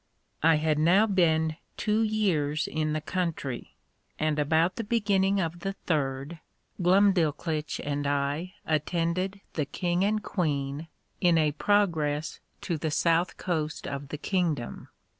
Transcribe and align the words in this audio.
I 0.41 0.55
had 0.55 0.79
now 0.79 1.05
been 1.05 1.57
two 1.77 2.01
years 2.01 2.67
in 2.67 2.93
the 2.93 3.01
country: 3.01 3.75
and 4.17 4.39
about 4.39 4.77
the 4.77 4.83
beginning 4.83 5.39
of 5.39 5.59
the 5.59 5.73
third, 5.73 6.39
Glumdalclitch 6.81 7.79
and 7.83 8.07
I 8.07 8.55
attended 8.65 9.41
the 9.53 9.65
king 9.65 10.03
and 10.03 10.23
queen, 10.23 10.87
in 11.19 11.37
a 11.37 11.51
progress 11.51 12.39
to 12.61 12.79
the 12.79 12.89
south 12.89 13.37
coast 13.37 13.85
of 13.87 14.07
the 14.07 14.17
kingdom. 14.17 14.87